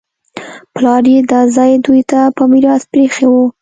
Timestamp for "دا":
1.31-1.41